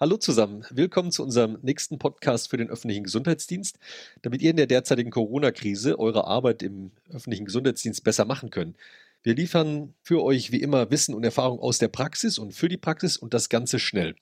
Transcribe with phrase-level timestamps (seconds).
[0.00, 3.78] Hallo zusammen, willkommen zu unserem nächsten Podcast für den öffentlichen Gesundheitsdienst,
[4.22, 8.76] damit ihr in der derzeitigen Corona-Krise eure Arbeit im öffentlichen Gesundheitsdienst besser machen könnt.
[9.22, 12.76] Wir liefern für euch wie immer Wissen und Erfahrung aus der Praxis und für die
[12.76, 14.16] Praxis und das Ganze schnell.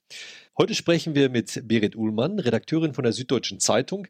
[0.58, 4.06] Heute sprechen wir mit Berit Uhlmann, Redakteurin von der Süddeutschen Zeitung,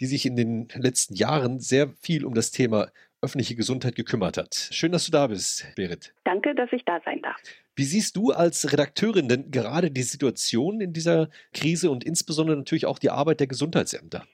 [0.00, 2.92] die sich in den letzten Jahren sehr viel um das Thema
[3.26, 4.54] öffentliche Gesundheit gekümmert hat.
[4.70, 6.14] Schön, dass du da bist, Berit.
[6.24, 7.36] Danke, dass ich da sein darf.
[7.74, 12.86] Wie siehst du als Redakteurin denn gerade die Situation in dieser Krise und insbesondere natürlich
[12.86, 14.24] auch die Arbeit der Gesundheitsämter?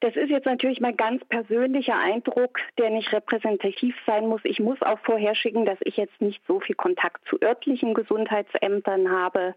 [0.00, 4.40] Das ist jetzt natürlich mein ganz persönlicher Eindruck, der nicht repräsentativ sein muss.
[4.44, 9.54] Ich muss auch vorherschicken, dass ich jetzt nicht so viel Kontakt zu örtlichen Gesundheitsämtern habe.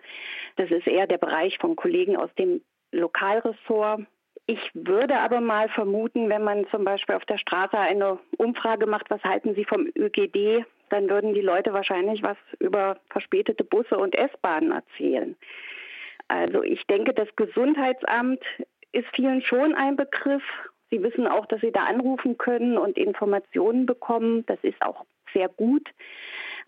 [0.55, 4.05] Das ist eher der Bereich von Kollegen aus dem Lokalressort.
[4.47, 9.09] Ich würde aber mal vermuten, wenn man zum Beispiel auf der Straße eine Umfrage macht,
[9.09, 14.13] was halten Sie vom ÖGD, dann würden die Leute wahrscheinlich was über verspätete Busse und
[14.13, 15.35] S-Bahnen erzählen.
[16.27, 18.43] Also ich denke, das Gesundheitsamt
[18.91, 20.43] ist vielen schon ein Begriff.
[20.91, 24.45] Sie wissen auch, dass sie da anrufen können und Informationen bekommen.
[24.45, 25.89] Das ist auch sehr gut.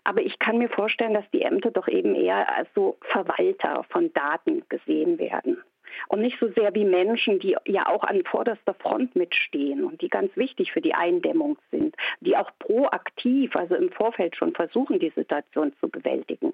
[0.02, 4.12] Aber ich kann mir vorstellen, dass die Ämter doch eben eher als so Verwalter von
[4.12, 5.62] Daten gesehen werden
[6.08, 10.08] und nicht so sehr wie Menschen, die ja auch an vorderster Front mitstehen und die
[10.08, 15.10] ganz wichtig für die Eindämmung sind, die auch proaktiv, also im Vorfeld schon versuchen, die
[15.10, 16.52] Situation zu bewältigen.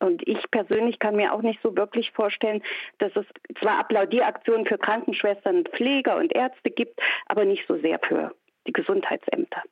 [0.00, 2.62] Und ich persönlich kann mir auch nicht so wirklich vorstellen,
[2.98, 3.26] dass es
[3.60, 8.34] zwar Applaudieraktionen für Krankenschwestern, Pfleger und Ärzte gibt, aber nicht so sehr für
[8.66, 9.62] die Gesundheitsämter.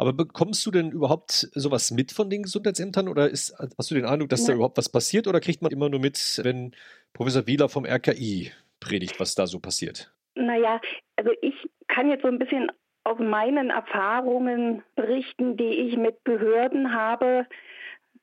[0.00, 4.06] Aber bekommst du denn überhaupt sowas mit von den Gesundheitsämtern oder ist, hast du den
[4.06, 4.48] Eindruck, dass Nein.
[4.48, 6.74] da überhaupt was passiert oder kriegt man immer nur mit, wenn
[7.12, 10.10] Professor Wieler vom RKI predigt, was da so passiert?
[10.36, 10.80] Naja,
[11.16, 11.52] also ich
[11.88, 12.72] kann jetzt so ein bisschen
[13.04, 17.46] aus meinen Erfahrungen berichten, die ich mit Behörden habe,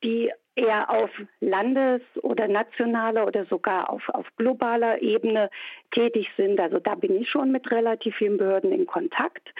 [0.03, 5.49] die eher auf Landes- oder nationaler oder sogar auf, auf globaler Ebene
[5.91, 6.59] tätig sind.
[6.59, 9.53] Also da bin ich schon mit relativ vielen Behörden in Kontakt.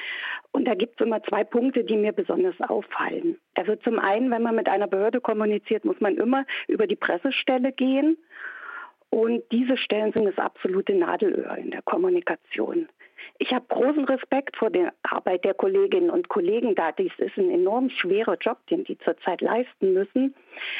[0.52, 3.38] Und da gibt es immer zwei Punkte, die mir besonders auffallen.
[3.53, 7.72] Also zum einen, wenn man mit einer Behörde kommuniziert, muss man immer über die Pressestelle
[7.72, 8.18] gehen.
[9.09, 12.90] Und diese Stellen sind das absolute Nadelöhr in der Kommunikation.
[13.39, 16.91] Ich habe großen Respekt vor der Arbeit der Kolleginnen und Kollegen da.
[16.91, 20.35] Dies ist ein enorm schwerer Job, den die zurzeit leisten müssen.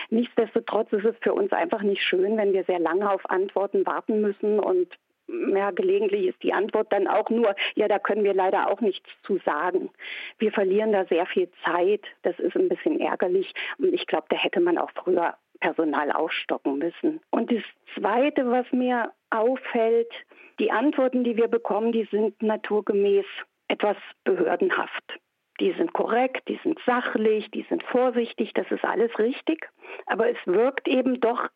[0.09, 4.21] Nichtsdestotrotz ist es für uns einfach nicht schön, wenn wir sehr lange auf Antworten warten
[4.21, 4.87] müssen und
[5.27, 9.09] ja, gelegentlich ist die Antwort dann auch nur, ja, da können wir leider auch nichts
[9.23, 9.89] zu sagen.
[10.37, 12.01] Wir verlieren da sehr viel Zeit.
[12.21, 13.53] Das ist ein bisschen ärgerlich.
[13.77, 17.19] Und ich glaube, da hätte man auch früher Personal aufstocken müssen.
[17.29, 17.63] Und das
[17.95, 20.12] Zweite, was mir auffällt,
[20.59, 23.25] die Antworten, die wir bekommen, die sind naturgemäß
[23.67, 25.19] etwas behördenhaft.
[25.59, 29.69] Die sind korrekt, die sind sachlich, die sind vorsichtig, das ist alles richtig.
[30.06, 31.47] Aber es wirkt eben doch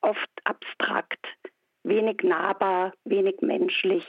[0.00, 1.26] oft abstrakt,
[1.82, 4.04] wenig nahbar, wenig menschlich.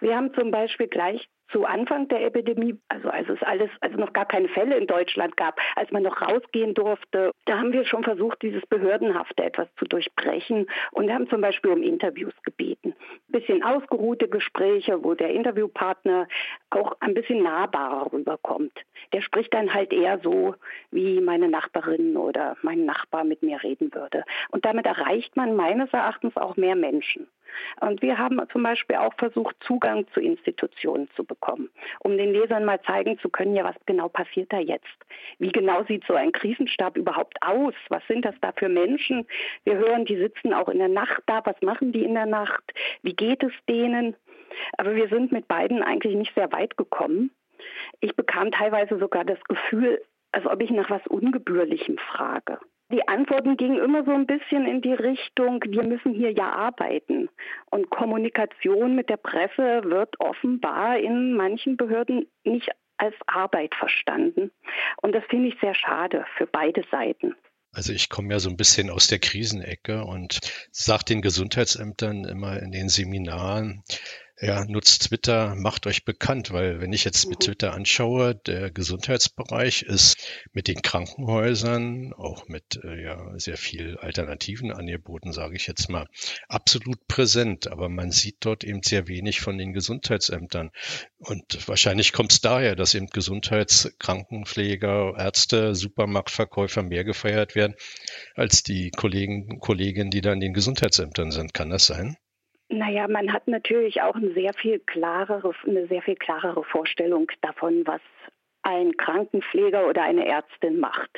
[0.00, 4.12] Wir haben zum Beispiel gleich zu Anfang der Epidemie, also als es alles, also noch
[4.12, 8.04] gar keine Fälle in Deutschland gab, als man noch rausgehen durfte, da haben wir schon
[8.04, 12.94] versucht, dieses Behördenhafte etwas zu durchbrechen und haben zum Beispiel um Interviews gebeten.
[13.28, 16.28] Ein bisschen ausgeruhte Gespräche, wo der Interviewpartner
[16.70, 18.72] auch ein bisschen nahbarer rüberkommt.
[19.12, 20.54] Der spricht dann halt eher so,
[20.90, 24.24] wie meine Nachbarin oder mein Nachbar mit mir reden würde.
[24.50, 27.28] Und damit erreicht man meines Erachtens auch mehr Menschen.
[27.80, 31.70] Und wir haben zum Beispiel auch versucht, Zugang zu Institutionen zu bekommen,
[32.00, 34.86] um den Lesern mal zeigen zu können, ja, was genau passiert da jetzt?
[35.38, 37.74] Wie genau sieht so ein Krisenstab überhaupt aus?
[37.88, 39.26] Was sind das da für Menschen?
[39.64, 41.40] Wir hören, die sitzen auch in der Nacht da.
[41.44, 42.64] Was machen die in der Nacht?
[43.02, 44.16] Wie geht es denen?
[44.76, 47.30] Aber wir sind mit beiden eigentlich nicht sehr weit gekommen.
[48.00, 52.58] Ich bekam teilweise sogar das Gefühl, als ob ich nach was Ungebührlichem frage.
[52.90, 57.28] Die Antworten gingen immer so ein bisschen in die Richtung, wir müssen hier ja arbeiten.
[57.70, 64.50] Und Kommunikation mit der Presse wird offenbar in manchen Behörden nicht als Arbeit verstanden.
[65.02, 67.34] Und das finde ich sehr schade für beide Seiten.
[67.72, 70.40] Also ich komme ja so ein bisschen aus der Krisenecke und
[70.72, 73.84] sage den Gesundheitsämtern immer in den Seminaren,
[74.40, 77.44] ja, nutzt Twitter, macht euch bekannt, weil wenn ich jetzt mit mhm.
[77.44, 80.16] Twitter anschaue, der Gesundheitsbereich ist
[80.52, 86.06] mit den Krankenhäusern, auch mit äh, ja, sehr viel alternativen Angeboten, sage ich jetzt mal,
[86.48, 87.66] absolut präsent.
[87.66, 90.70] Aber man sieht dort eben sehr wenig von den Gesundheitsämtern.
[91.18, 97.74] Und wahrscheinlich kommt es daher, dass eben Gesundheitskrankenpfleger, Ärzte, Supermarktverkäufer mehr gefeiert werden
[98.36, 101.54] als die Kollegen, Kolleginnen, die da in den Gesundheitsämtern sind.
[101.54, 102.16] Kann das sein?
[102.70, 107.86] Naja, man hat natürlich auch eine sehr viel klarere, eine sehr viel klarere Vorstellung davon,
[107.86, 108.02] was
[108.62, 111.10] ein Krankenpfleger oder eine Ärztin macht,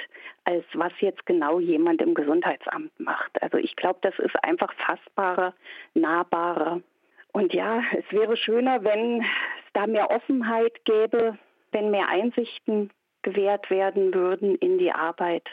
[0.44, 3.42] als was jetzt genau jemand im Gesundheitsamt macht.
[3.42, 5.52] Also ich glaube, das ist einfach fassbarer,
[5.94, 6.80] nahbarer.
[7.32, 11.36] Und ja, es wäre schöner, wenn es da mehr Offenheit gäbe,
[11.72, 12.90] wenn mehr Einsichten
[13.22, 15.48] gewährt werden würden in die Arbeit.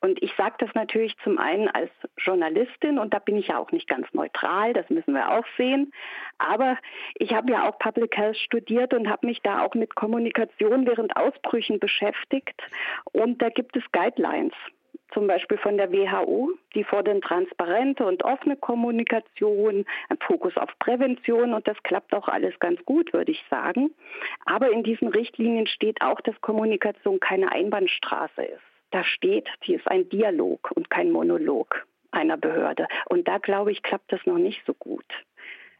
[0.00, 3.72] Und ich sage das natürlich zum einen als Journalistin und da bin ich ja auch
[3.72, 5.92] nicht ganz neutral, das müssen wir auch sehen.
[6.38, 6.76] Aber
[7.14, 11.16] ich habe ja auch Public Health studiert und habe mich da auch mit Kommunikation während
[11.16, 12.60] Ausbrüchen beschäftigt.
[13.12, 14.52] Und da gibt es Guidelines
[15.12, 21.54] zum Beispiel von der WHO, die fordern transparente und offene Kommunikation, ein Fokus auf Prävention
[21.54, 23.94] und das klappt auch alles ganz gut, würde ich sagen.
[24.44, 28.75] Aber in diesen Richtlinien steht auch, dass Kommunikation keine Einbahnstraße ist.
[28.96, 32.88] Da steht, die ist ein Dialog und kein Monolog einer Behörde.
[33.10, 35.04] Und da glaube ich, klappt das noch nicht so gut.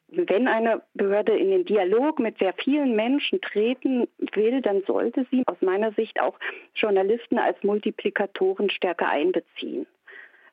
[0.09, 5.45] Wenn eine Behörde in den Dialog mit sehr vielen Menschen treten will, dann sollte sie
[5.47, 6.39] aus meiner Sicht auch
[6.75, 9.87] Journalisten als Multiplikatoren stärker einbeziehen.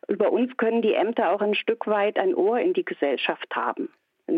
[0.07, 3.89] Über uns können die Ämter auch ein Stück weit ein Ohr in die Gesellschaft haben,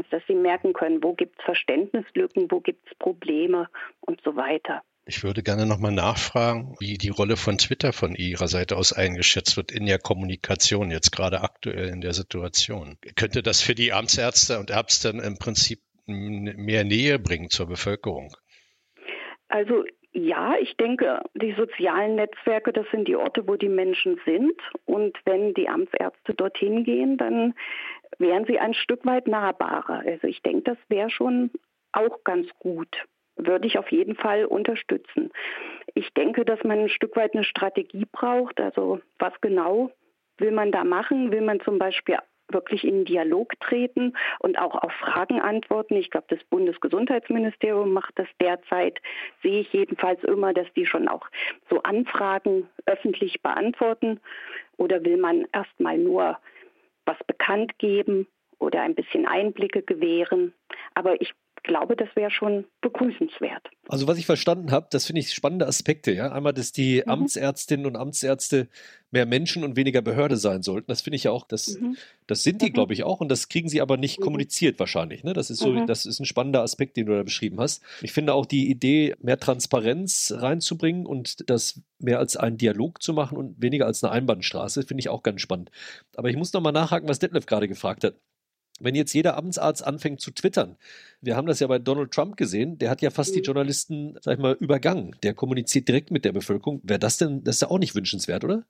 [0.09, 3.69] dass sie merken können, wo gibt es Verständnislücken, wo gibt es Probleme
[4.01, 4.81] und so weiter.
[5.07, 9.55] Ich würde gerne nochmal nachfragen, wie die Rolle von Twitter von Ihrer Seite aus eingeschätzt
[9.55, 12.97] wird in der Kommunikation, jetzt gerade aktuell in der Situation.
[13.15, 18.35] Könnte das für die Amtsärzte und Ärzte im Prinzip mehr Nähe bringen zur Bevölkerung?
[19.47, 24.59] Also ja, ich denke, die sozialen Netzwerke, das sind die Orte, wo die Menschen sind.
[24.85, 27.53] Und wenn die Amtsärzte dorthin gehen, dann
[28.17, 30.03] wären sie ein Stück weit nahbarer.
[30.03, 31.51] Also ich denke, das wäre schon
[31.91, 35.31] auch ganz gut würde ich auf jeden Fall unterstützen.
[35.93, 38.59] Ich denke, dass man ein Stück weit eine Strategie braucht.
[38.59, 39.91] Also was genau
[40.37, 41.31] will man da machen?
[41.31, 42.17] Will man zum Beispiel
[42.49, 45.95] wirklich in Dialog treten und auch auf Fragen antworten.
[45.95, 49.01] Ich glaube, das Bundesgesundheitsministerium macht das derzeit,
[49.41, 51.27] sehe ich jedenfalls immer, dass die schon auch
[51.69, 54.19] so Anfragen öffentlich beantworten.
[54.77, 56.37] Oder will man erstmal nur
[57.05, 58.27] was bekannt geben
[58.59, 60.53] oder ein bisschen Einblicke gewähren?
[60.93, 61.33] Aber ich
[61.65, 63.69] glaube, das wäre schon begrüßenswert.
[63.87, 66.11] Also was ich verstanden habe, das finde ich spannende Aspekte.
[66.11, 66.31] Ja?
[66.31, 67.11] Einmal, dass die mhm.
[67.11, 68.69] Amtsärztinnen und Amtsärzte
[69.11, 70.87] mehr Menschen und weniger Behörde sein sollten.
[70.87, 71.95] Das finde ich ja auch, das, mhm.
[72.27, 72.73] das sind die, mhm.
[72.73, 73.21] glaube ich, auch.
[73.21, 74.23] Und das kriegen sie aber nicht mhm.
[74.23, 75.23] kommuniziert wahrscheinlich.
[75.23, 75.33] Ne?
[75.33, 75.87] Das ist so, mhm.
[75.87, 77.83] das ist ein spannender Aspekt, den du da beschrieben hast.
[78.01, 83.13] Ich finde auch die Idee, mehr Transparenz reinzubringen und das mehr als einen Dialog zu
[83.13, 85.71] machen und weniger als eine Einbahnstraße, finde ich auch ganz spannend.
[86.15, 88.15] Aber ich muss nochmal nachhaken, was Detlef gerade gefragt hat
[88.79, 90.77] wenn jetzt jeder Amtsarzt anfängt zu twittern,
[91.21, 93.45] wir haben das ja bei Donald Trump gesehen, der hat ja fast die mhm.
[93.45, 95.15] Journalisten, sag ich mal, übergangen.
[95.23, 96.81] Der kommuniziert direkt mit der Bevölkerung.
[96.83, 98.63] Wäre das denn, das ist ja auch nicht wünschenswert, oder?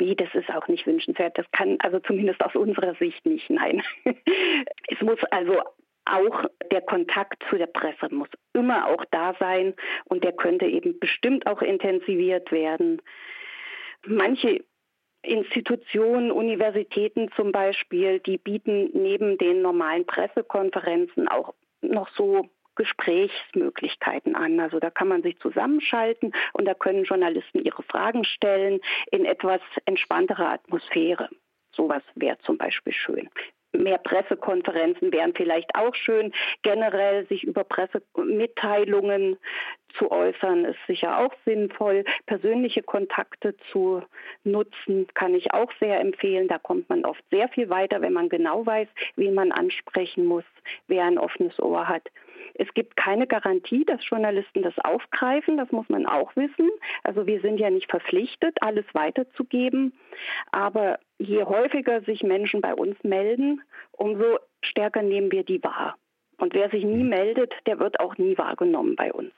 [0.00, 1.36] Nee, das ist auch nicht wünschenswert.
[1.36, 3.82] Das kann also zumindest aus unserer Sicht nicht, nein.
[4.04, 5.60] es muss also
[6.04, 9.74] auch der Kontakt zu der Presse muss immer auch da sein
[10.06, 13.02] und der könnte eben bestimmt auch intensiviert werden.
[14.06, 14.64] Manche
[15.22, 24.60] Institutionen, Universitäten zum Beispiel, die bieten neben den normalen Pressekonferenzen auch noch so Gesprächsmöglichkeiten an.
[24.60, 28.80] Also da kann man sich zusammenschalten und da können Journalisten ihre Fragen stellen
[29.10, 31.28] in etwas entspannterer Atmosphäre.
[31.72, 33.28] Sowas wäre zum Beispiel schön
[33.72, 36.32] mehr Pressekonferenzen wären vielleicht auch schön.
[36.62, 39.36] Generell sich über Pressemitteilungen
[39.96, 42.04] zu äußern, ist sicher auch sinnvoll.
[42.26, 44.02] Persönliche Kontakte zu
[44.44, 46.48] nutzen, kann ich auch sehr empfehlen.
[46.48, 50.44] Da kommt man oft sehr viel weiter, wenn man genau weiß, wen man ansprechen muss,
[50.86, 52.08] wer ein offenes Ohr hat.
[52.54, 56.70] Es gibt keine Garantie, dass Journalisten das aufgreifen, das muss man auch wissen.
[57.04, 59.92] Also wir sind ja nicht verpflichtet, alles weiterzugeben.
[60.52, 63.62] Aber je häufiger sich Menschen bei uns melden,
[63.92, 65.96] umso stärker nehmen wir die wahr.
[66.38, 69.32] Und wer sich nie meldet, der wird auch nie wahrgenommen bei uns.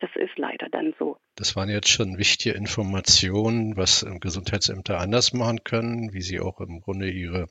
[0.00, 1.16] Das ist leider dann so.
[1.36, 6.80] Das waren jetzt schon wichtige Informationen, was Gesundheitsämter anders machen können, wie sie auch im
[6.80, 7.46] Grunde ihre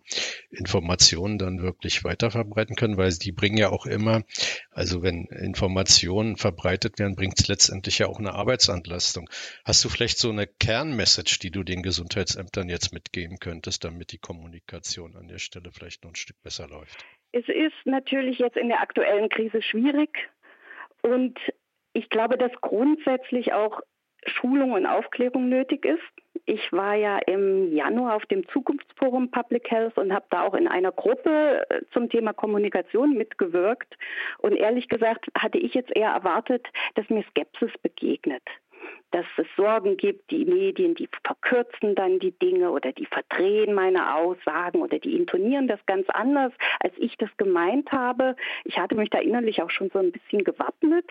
[0.49, 4.23] Informationen dann wirklich weiterverbreiten können, weil die bringen ja auch immer,
[4.69, 9.29] also wenn Informationen verbreitet werden, bringt es letztendlich ja auch eine Arbeitsantlastung.
[9.65, 14.19] Hast du vielleicht so eine Kernmessage, die du den Gesundheitsämtern jetzt mitgeben könntest, damit die
[14.19, 17.03] Kommunikation an der Stelle vielleicht noch ein Stück besser läuft?
[17.31, 20.29] Es ist natürlich jetzt in der aktuellen Krise schwierig.
[21.01, 21.39] Und
[21.93, 23.81] ich glaube, dass grundsätzlich auch
[24.25, 26.03] Schulung und Aufklärung nötig ist.
[26.45, 30.67] Ich war ja im Januar auf dem Zukunftsforum Public Health und habe da auch in
[30.67, 33.95] einer Gruppe äh, zum Thema Kommunikation mitgewirkt.
[34.39, 38.43] Und ehrlich gesagt hatte ich jetzt eher erwartet, dass mir Skepsis begegnet
[39.11, 44.15] dass es Sorgen gibt, die Medien, die verkürzen dann die Dinge oder die verdrehen meine
[44.15, 48.35] Aussagen oder die intonieren das ganz anders, als ich das gemeint habe.
[48.63, 51.05] Ich hatte mich da innerlich auch schon so ein bisschen gewappnet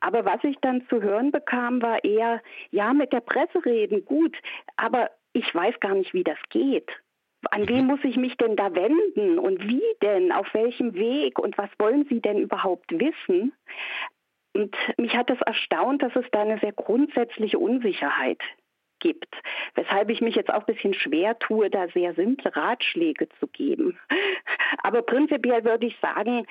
[0.00, 4.36] Aber was ich dann zu hören bekam, war eher, ja, mit der Presse reden, gut,
[4.76, 6.90] aber ich weiß gar nicht, wie das geht.
[7.50, 7.86] An wen mhm.
[7.86, 12.06] muss ich mich denn da wenden und wie denn, auf welchem Weg und was wollen
[12.08, 13.52] Sie denn überhaupt wissen?
[14.54, 18.40] Und mich hat es das erstaunt, dass es da eine sehr grundsätzliche Unsicherheit
[19.00, 19.34] gibt,
[19.74, 23.98] weshalb ich mich jetzt auch ein bisschen schwer tue, da sehr simple Ratschläge zu geben.
[24.82, 26.46] Aber prinzipiell würde ich sagen,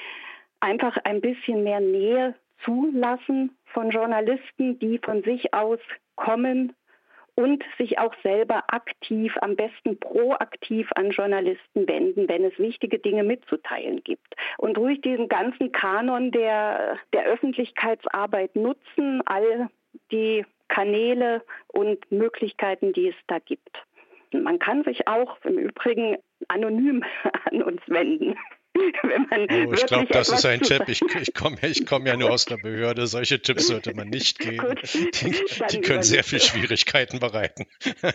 [0.59, 5.79] einfach ein bisschen mehr Nähe zulassen von Journalisten, die von sich aus
[6.15, 6.73] kommen
[7.35, 13.23] und sich auch selber aktiv, am besten proaktiv an Journalisten wenden, wenn es wichtige Dinge
[13.23, 14.35] mitzuteilen gibt.
[14.57, 19.69] Und ruhig diesen ganzen Kanon der, der Öffentlichkeitsarbeit nutzen, all
[20.11, 23.85] die Kanäle und Möglichkeiten, die es da gibt.
[24.31, 27.03] Man kann sich auch im Übrigen anonym
[27.51, 28.35] an uns wenden.
[29.67, 30.83] oh, ich glaube, das ist ein Tipp.
[30.87, 33.07] Ich, ich komme ich komm ja nur aus der Behörde.
[33.07, 34.57] Solche Tipps sollte man nicht geben.
[34.57, 35.35] Gut, die,
[35.71, 37.65] die können sehr viel Schwierigkeiten bereiten.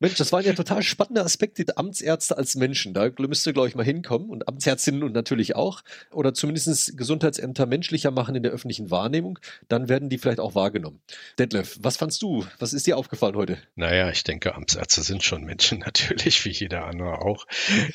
[0.00, 2.94] Mensch, das waren ja total spannende Aspekte der Amtsärzte als Menschen.
[2.94, 5.82] Da müsst ihr, glaube ich, mal hinkommen und Amtsärztinnen und natürlich auch.
[6.10, 9.38] Oder zumindest Gesundheitsämter menschlicher machen in der öffentlichen Wahrnehmung.
[9.68, 11.00] Dann werden die vielleicht auch wahrgenommen.
[11.38, 12.44] Detlef, was fandst du?
[12.58, 13.58] Was ist dir aufgefallen heute?
[13.76, 17.46] Naja, ich denke, Amtsärzte sind schon Menschen natürlich, wie jeder andere auch.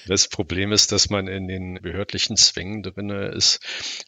[0.08, 3.60] Das Problem ist, dass man in den behördlichen Zwängen drinne ist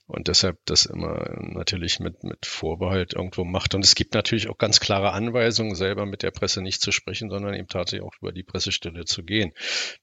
[0.08, 3.76] und deshalb das immer natürlich mit, mit Vorbehalt irgendwo macht.
[3.76, 7.30] Und es gibt natürlich auch ganz klare Anweisungen, selber mit der Presse nicht zu sprechen,
[7.30, 9.52] sondern eben tatsächlich auch über die Pressestelle zu gehen.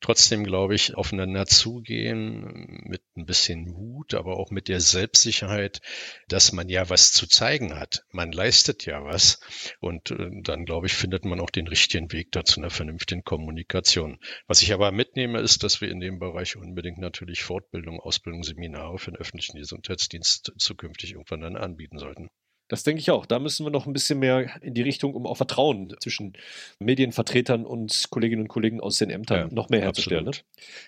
[0.00, 5.80] Trotzdem glaube ich, aufeinander zugehen mit ein bisschen Mut, aber auch mit der Selbstsicherheit,
[6.28, 8.04] dass man ja was zu zeigen hat.
[8.10, 9.40] Man leistet ja was
[9.80, 14.18] und äh, dann glaube ich, findet man auch den richtigen Weg dazu einer vernünftigen Kommunikation.
[14.46, 18.98] Was ich aber mitnehme, ist, dass wir in dem Bereich unbedingt natürlich Fortbildung, Ausbildung, Seminare
[18.98, 22.30] für den öffentlichen Gesundheitsdienst zukünftig irgendwann dann anbieten sollten.
[22.68, 23.26] Das denke ich auch.
[23.26, 26.32] Da müssen wir noch ein bisschen mehr in die Richtung, um auch Vertrauen zwischen
[26.78, 30.24] Medienvertretern und Kolleginnen und Kollegen aus den Ämtern ja, noch mehr herzustellen.
[30.24, 30.30] Ne?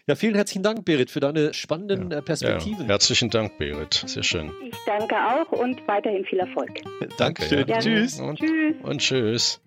[0.06, 2.84] Ja, vielen herzlichen Dank, Berit, für deine spannenden ja, Perspektiven.
[2.84, 4.02] Ja, herzlichen Dank, Berit.
[4.06, 4.50] Sehr schön.
[4.66, 6.70] Ich danke auch und weiterhin viel Erfolg.
[7.18, 7.68] Dankeschön.
[7.68, 7.78] Ja.
[7.80, 8.18] Tschüss.
[8.18, 8.76] Und, tschüss.
[8.82, 9.60] Und tschüss.